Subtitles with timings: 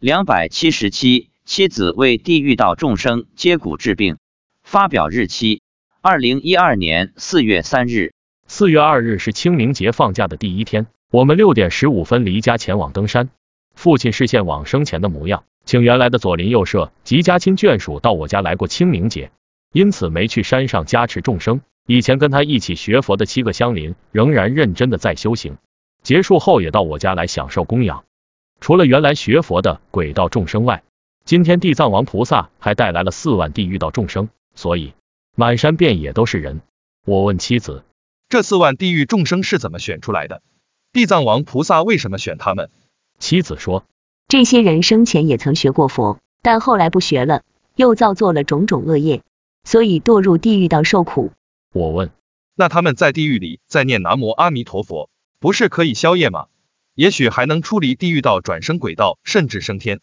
[0.00, 4.18] 两百七十七，妻子为地狱道众生接骨治病。
[4.62, 5.60] 发表日期：
[6.00, 8.12] 二零一二年四月三日。
[8.46, 13.30] 四月二日是清明节放假的第一天，我们六点十五分离家前往登山。
[13.74, 19.32] 父亲视线往生前的模样，请原来的左邻右舍及家亲眷属到我家来过清明节，
[19.72, 21.60] 因此没去山上加持众生。
[21.88, 25.56] 以前跟他一起学佛的七个乡邻仍然认真的在修行，
[26.04, 28.04] 结束后也到我家来享受供养。
[28.68, 30.82] 除了原来学佛的鬼道众生外，
[31.24, 34.92] 今天地藏王菩萨还带来了四万地狱道众生，所以
[35.34, 36.60] 满山遍野都是人。
[37.06, 37.82] 我问妻子，
[38.28, 40.42] 这四万地狱众生是怎么选出来的？
[40.92, 42.68] 地藏王菩萨为什么选他们？
[43.18, 43.86] 妻子说，
[44.28, 47.44] 这些人生前也曾学过佛，但后来不学了，
[47.74, 49.22] 又造作了种种恶业，
[49.64, 51.32] 所以堕入地狱道受苦。
[51.72, 52.10] 我问，
[52.54, 55.08] 那他们在地狱里在念南无阿弥陀佛，
[55.40, 56.48] 不是可以消业吗？
[56.98, 60.00] 也许还能出离地狱道，转生鬼道，甚至升天。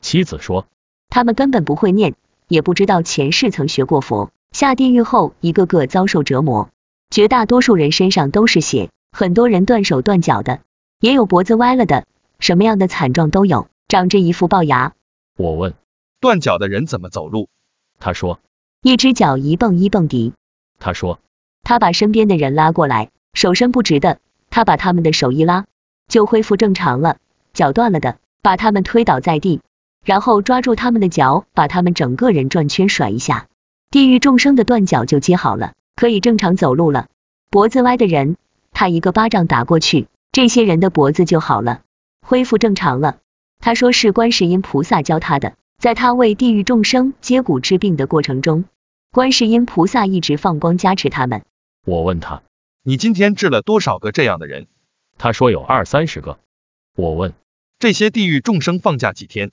[0.00, 0.66] 妻子说，
[1.10, 2.14] 他们根本不会念，
[2.48, 6.70] 也不知道前世曾学过佛，下地狱后一个个遭受折磨，
[7.10, 10.62] 绝大多数人身上都是血，很多人断手断脚的，
[11.00, 12.06] 也有脖子歪了的，
[12.38, 14.94] 什么样的惨状都有，长着一副龅牙。
[15.36, 15.74] 我问，
[16.18, 17.50] 断脚的人怎么走路？
[18.00, 18.40] 他说，
[18.80, 20.32] 一只脚一蹦一蹦迪。
[20.78, 21.20] 他说，
[21.62, 25.66] 他把身边的人拉过来，手伸不直的，他把他们的手一拉，
[26.08, 27.16] 就恢复正常了；
[27.52, 29.60] 脚断了的，把他们推倒在地，
[30.04, 33.46] 然后抓住他们的脚，把他们整个人转圈甩一下，
[33.90, 37.08] 地狱众生的断脚就接好了，可以正常走路了。
[37.50, 38.36] 脖子歪的人，
[38.72, 41.82] 他一个巴掌打过去，这些人的脖子就好了，
[42.20, 43.18] 恢复正常了。
[43.60, 48.64] 他说是观世音菩萨教他的，在他为地狱众生接骨治病的过程中。
[49.10, 51.42] 观世音菩萨一直放光加持他们。
[51.84, 52.42] 我问他，
[52.82, 54.66] 你今天治了多少个这样的人？
[55.18, 56.38] 他说有二三十个。
[56.94, 57.34] 我问，
[57.78, 59.50] 这些地狱众生放假几天？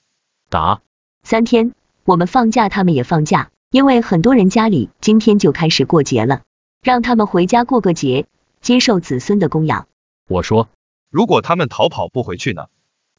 [0.49, 0.81] 答，
[1.23, 1.73] 三天。
[2.03, 6.44] 我们放假，他们也放假，因为很多人家里今天就开始过节了，
[6.83, 8.28] 让他们回家过个节，
[8.62, 9.88] 接受子孙的供养。
[10.29, 10.69] 我说，
[11.09, 12.67] 如果他们逃跑不回去呢？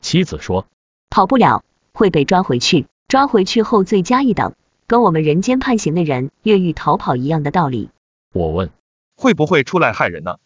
[0.00, 0.66] 妻子说，
[1.10, 4.54] 跑不了，会被抓回去，抓回去后罪加一等。
[4.86, 7.90] 跟我们人间判刑的人越狱逃跑一样的道理。
[8.32, 8.70] 我问，
[9.16, 10.38] 会不会出来害人呢？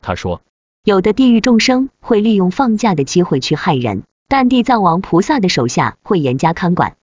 [0.00, 0.40] 他说，
[0.88, 6.96] 有的地狱众生会利用放假的机会去害人，但地藏王菩萨的手下会严加看管。